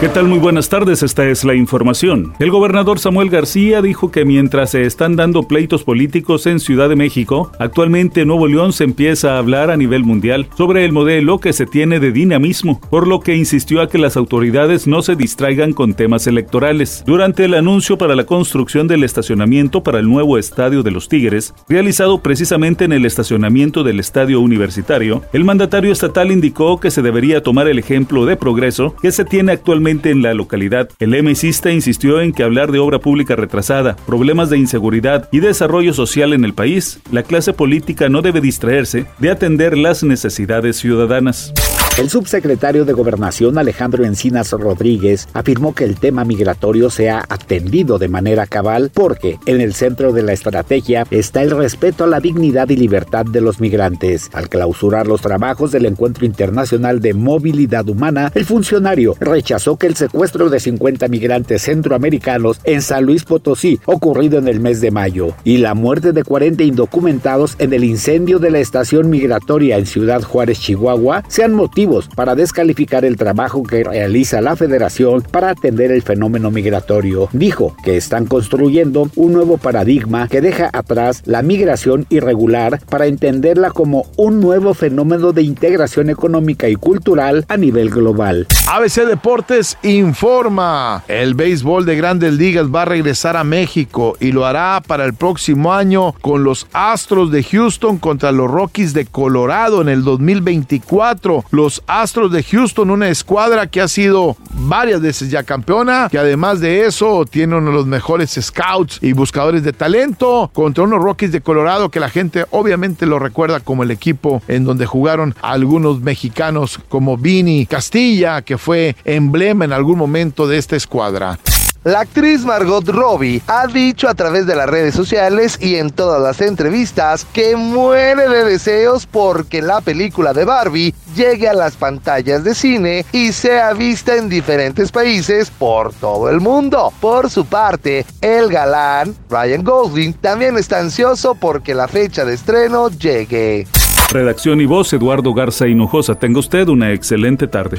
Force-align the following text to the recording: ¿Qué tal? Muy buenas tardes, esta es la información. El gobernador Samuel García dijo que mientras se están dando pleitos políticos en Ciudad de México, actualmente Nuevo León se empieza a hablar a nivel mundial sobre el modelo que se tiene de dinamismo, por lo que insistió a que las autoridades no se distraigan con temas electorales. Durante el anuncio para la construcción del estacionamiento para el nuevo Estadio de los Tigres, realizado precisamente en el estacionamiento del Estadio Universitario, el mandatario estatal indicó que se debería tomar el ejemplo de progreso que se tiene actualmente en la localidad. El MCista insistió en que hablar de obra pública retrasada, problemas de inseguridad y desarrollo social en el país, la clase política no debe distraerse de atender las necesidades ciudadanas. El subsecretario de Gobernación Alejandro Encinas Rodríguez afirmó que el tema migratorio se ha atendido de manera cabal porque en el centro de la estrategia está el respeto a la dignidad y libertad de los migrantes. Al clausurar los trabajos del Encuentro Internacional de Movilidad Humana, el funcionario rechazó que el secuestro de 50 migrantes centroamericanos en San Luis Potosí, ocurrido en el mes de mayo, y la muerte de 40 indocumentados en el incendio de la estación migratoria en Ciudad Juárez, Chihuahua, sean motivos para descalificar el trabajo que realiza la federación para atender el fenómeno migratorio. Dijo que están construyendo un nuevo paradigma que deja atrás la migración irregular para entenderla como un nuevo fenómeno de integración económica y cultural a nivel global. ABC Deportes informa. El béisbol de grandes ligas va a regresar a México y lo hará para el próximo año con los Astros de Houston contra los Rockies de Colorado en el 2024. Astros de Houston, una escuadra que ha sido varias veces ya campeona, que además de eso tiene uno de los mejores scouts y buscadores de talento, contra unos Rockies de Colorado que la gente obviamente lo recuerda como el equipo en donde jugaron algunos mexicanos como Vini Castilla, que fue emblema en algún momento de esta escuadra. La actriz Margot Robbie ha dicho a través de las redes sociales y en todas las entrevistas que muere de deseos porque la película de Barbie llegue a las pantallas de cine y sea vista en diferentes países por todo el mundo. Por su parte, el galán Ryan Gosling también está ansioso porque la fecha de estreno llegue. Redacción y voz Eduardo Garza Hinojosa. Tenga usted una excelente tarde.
¿Qué 0.00 0.08
tal? 0.08 0.28
Muy 0.28 0.38
buenas 0.38 0.70
tardes, 0.70 1.02
esta 1.02 1.28
es 1.28 1.44
la 1.44 1.54
información. 1.54 2.32
El 2.38 2.50
gobernador 2.50 2.98
Samuel 2.98 3.28
García 3.28 3.82
dijo 3.82 4.10
que 4.10 4.24
mientras 4.24 4.70
se 4.70 4.84
están 4.84 5.14
dando 5.14 5.42
pleitos 5.42 5.84
políticos 5.84 6.46
en 6.46 6.58
Ciudad 6.58 6.88
de 6.88 6.96
México, 6.96 7.52
actualmente 7.58 8.24
Nuevo 8.24 8.46
León 8.46 8.72
se 8.72 8.84
empieza 8.84 9.34
a 9.34 9.38
hablar 9.38 9.70
a 9.70 9.76
nivel 9.76 10.02
mundial 10.02 10.48
sobre 10.56 10.86
el 10.86 10.92
modelo 10.92 11.38
que 11.38 11.52
se 11.52 11.66
tiene 11.66 12.00
de 12.00 12.12
dinamismo, 12.12 12.80
por 12.88 13.06
lo 13.06 13.20
que 13.20 13.36
insistió 13.36 13.82
a 13.82 13.90
que 13.90 13.98
las 13.98 14.16
autoridades 14.16 14.86
no 14.86 15.02
se 15.02 15.16
distraigan 15.16 15.74
con 15.74 15.92
temas 15.92 16.26
electorales. 16.26 17.04
Durante 17.04 17.44
el 17.44 17.52
anuncio 17.52 17.98
para 17.98 18.16
la 18.16 18.24
construcción 18.24 18.88
del 18.88 19.04
estacionamiento 19.04 19.82
para 19.82 19.98
el 19.98 20.08
nuevo 20.08 20.38
Estadio 20.38 20.82
de 20.82 20.92
los 20.92 21.10
Tigres, 21.10 21.52
realizado 21.68 22.22
precisamente 22.22 22.86
en 22.86 22.94
el 22.94 23.04
estacionamiento 23.04 23.84
del 23.84 24.00
Estadio 24.00 24.40
Universitario, 24.40 25.20
el 25.34 25.44
mandatario 25.44 25.92
estatal 25.92 26.32
indicó 26.32 26.80
que 26.80 26.90
se 26.90 27.02
debería 27.02 27.42
tomar 27.42 27.68
el 27.68 27.78
ejemplo 27.78 28.24
de 28.24 28.38
progreso 28.38 28.96
que 29.02 29.12
se 29.12 29.26
tiene 29.26 29.52
actualmente 29.52 29.89
en 29.90 30.22
la 30.22 30.34
localidad. 30.34 30.88
El 31.00 31.20
MCista 31.20 31.72
insistió 31.72 32.20
en 32.20 32.32
que 32.32 32.44
hablar 32.44 32.70
de 32.70 32.78
obra 32.78 33.00
pública 33.00 33.34
retrasada, 33.34 33.96
problemas 34.06 34.48
de 34.48 34.58
inseguridad 34.58 35.28
y 35.32 35.40
desarrollo 35.40 35.92
social 35.92 36.32
en 36.32 36.44
el 36.44 36.54
país, 36.54 37.00
la 37.10 37.24
clase 37.24 37.52
política 37.52 38.08
no 38.08 38.22
debe 38.22 38.40
distraerse 38.40 39.06
de 39.18 39.30
atender 39.30 39.76
las 39.76 40.04
necesidades 40.04 40.76
ciudadanas. 40.76 41.52
El 41.98 42.08
subsecretario 42.08 42.86
de 42.86 42.94
Gobernación 42.94 43.58
Alejandro 43.58 44.04
Encinas 44.04 44.52
Rodríguez 44.52 45.28
afirmó 45.34 45.74
que 45.74 45.84
el 45.84 45.98
tema 45.98 46.24
migratorio 46.24 46.88
se 46.88 47.10
ha 47.10 47.26
atendido 47.28 47.98
de 47.98 48.08
manera 48.08 48.46
cabal 48.46 48.90
porque 48.94 49.38
en 49.44 49.60
el 49.60 49.74
centro 49.74 50.12
de 50.12 50.22
la 50.22 50.32
estrategia 50.32 51.06
está 51.10 51.42
el 51.42 51.50
respeto 51.50 52.04
a 52.04 52.06
la 52.06 52.20
dignidad 52.20 52.70
y 52.70 52.76
libertad 52.76 53.26
de 53.26 53.42
los 53.42 53.60
migrantes. 53.60 54.30
Al 54.32 54.48
clausurar 54.48 55.08
los 55.08 55.20
trabajos 55.20 55.72
del 55.72 55.84
Encuentro 55.84 56.24
Internacional 56.24 57.00
de 57.00 57.12
Movilidad 57.12 57.86
Humana, 57.88 58.32
el 58.34 58.46
funcionario 58.46 59.14
rechazó 59.20 59.76
que 59.76 59.88
el 59.88 59.96
secuestro 59.96 60.48
de 60.48 60.60
50 60.60 61.06
migrantes 61.08 61.62
centroamericanos 61.62 62.60
en 62.64 62.80
San 62.80 63.04
Luis 63.04 63.24
Potosí, 63.24 63.78
ocurrido 63.84 64.38
en 64.38 64.48
el 64.48 64.60
mes 64.60 64.80
de 64.80 64.90
mayo, 64.90 65.34
y 65.44 65.58
la 65.58 65.74
muerte 65.74 66.12
de 66.12 66.24
40 66.24 66.62
indocumentados 66.62 67.56
en 67.58 67.74
el 67.74 67.84
incendio 67.84 68.38
de 68.38 68.50
la 68.50 68.60
estación 68.60 69.10
migratoria 69.10 69.76
en 69.76 69.84
Ciudad 69.84 70.22
Juárez, 70.22 70.60
Chihuahua, 70.60 71.24
sean 71.28 71.52
motivos 71.52 71.79
para 72.14 72.34
descalificar 72.34 73.04
el 73.04 73.16
trabajo 73.16 73.62
que 73.62 73.84
realiza 73.84 74.40
la 74.40 74.54
federación 74.54 75.22
para 75.22 75.50
atender 75.50 75.90
el 75.90 76.02
fenómeno 76.02 76.50
migratorio. 76.50 77.28
Dijo 77.32 77.74
que 77.82 77.96
están 77.96 78.26
construyendo 78.26 79.10
un 79.16 79.32
nuevo 79.32 79.56
paradigma 79.56 80.28
que 80.28 80.42
deja 80.42 80.68
atrás 80.72 81.22
la 81.24 81.42
migración 81.42 82.06
irregular 82.10 82.80
para 82.90 83.06
entenderla 83.06 83.70
como 83.70 84.06
un 84.16 84.40
nuevo 84.40 84.74
fenómeno 84.74 85.32
de 85.32 85.42
integración 85.42 86.10
económica 86.10 86.68
y 86.68 86.76
cultural 86.76 87.46
a 87.48 87.56
nivel 87.56 87.88
global. 87.88 88.46
ABC 88.70 89.06
Deportes 89.06 89.78
informa. 89.82 91.02
El 91.08 91.34
béisbol 91.34 91.86
de 91.86 91.96
grandes 91.96 92.34
ligas 92.34 92.66
va 92.66 92.82
a 92.82 92.84
regresar 92.84 93.36
a 93.36 93.44
México 93.44 94.16
y 94.20 94.32
lo 94.32 94.44
hará 94.44 94.82
para 94.86 95.04
el 95.04 95.14
próximo 95.14 95.72
año 95.72 96.12
con 96.20 96.44
los 96.44 96.66
Astros 96.72 97.30
de 97.30 97.42
Houston 97.42 97.98
contra 97.98 98.32
los 98.32 98.50
Rockies 98.50 98.92
de 98.92 99.06
Colorado 99.06 99.80
en 99.80 99.88
el 99.88 100.04
2024. 100.04 101.44
Astros 101.86 102.32
de 102.32 102.42
Houston, 102.42 102.90
una 102.90 103.08
escuadra 103.08 103.66
que 103.66 103.80
ha 103.80 103.88
sido 103.88 104.36
varias 104.52 105.00
veces 105.00 105.30
ya 105.30 105.42
campeona, 105.42 106.08
que 106.10 106.18
además 106.18 106.60
de 106.60 106.86
eso 106.86 107.24
tiene 107.24 107.56
uno 107.56 107.70
de 107.70 107.76
los 107.76 107.86
mejores 107.86 108.38
scouts 108.40 108.98
y 109.00 109.12
buscadores 109.12 109.62
de 109.62 109.72
talento, 109.72 110.50
contra 110.52 110.84
unos 110.84 111.02
Rockies 111.02 111.32
de 111.32 111.40
Colorado 111.40 111.90
que 111.90 112.00
la 112.00 112.10
gente 112.10 112.46
obviamente 112.50 113.06
lo 113.06 113.18
recuerda 113.18 113.60
como 113.60 113.82
el 113.82 113.90
equipo 113.90 114.42
en 114.48 114.64
donde 114.64 114.86
jugaron 114.86 115.34
algunos 115.42 116.00
mexicanos 116.00 116.80
como 116.88 117.16
Vini 117.16 117.66
Castilla, 117.66 118.42
que 118.42 118.58
fue 118.58 118.96
emblema 119.04 119.64
en 119.64 119.72
algún 119.72 119.98
momento 119.98 120.46
de 120.46 120.58
esta 120.58 120.76
escuadra. 120.76 121.38
La 121.82 122.00
actriz 122.00 122.44
Margot 122.44 122.86
Robbie 122.86 123.40
ha 123.46 123.66
dicho 123.66 124.06
a 124.06 124.14
través 124.14 124.46
de 124.46 124.54
las 124.54 124.68
redes 124.68 124.94
sociales 124.94 125.56
y 125.62 125.76
en 125.76 125.88
todas 125.88 126.20
las 126.20 126.42
entrevistas 126.42 127.24
que 127.32 127.56
muere 127.56 128.28
de 128.28 128.44
deseos 128.44 129.06
porque 129.06 129.62
la 129.62 129.80
película 129.80 130.34
de 130.34 130.44
Barbie 130.44 130.94
llegue 131.16 131.48
a 131.48 131.54
las 131.54 131.76
pantallas 131.76 132.44
de 132.44 132.54
cine 132.54 133.06
y 133.12 133.32
sea 133.32 133.72
vista 133.72 134.14
en 134.16 134.28
diferentes 134.28 134.92
países 134.92 135.50
por 135.50 135.94
todo 135.94 136.28
el 136.28 136.42
mundo. 136.42 136.92
Por 137.00 137.30
su 137.30 137.46
parte, 137.46 138.04
el 138.20 138.50
galán 138.50 139.14
Ryan 139.30 139.64
Gosling 139.64 140.12
también 140.12 140.58
está 140.58 140.80
ansioso 140.80 141.34
porque 141.34 141.74
la 141.74 141.88
fecha 141.88 142.26
de 142.26 142.34
estreno 142.34 142.90
llegue. 142.90 143.66
Redacción 144.10 144.60
y 144.60 144.66
voz 144.66 144.92
Eduardo 144.92 145.32
Garza 145.32 145.66
Hinojosa. 145.66 146.14
Tenga 146.14 146.40
usted 146.40 146.68
una 146.68 146.92
excelente 146.92 147.46
tarde. 147.46 147.78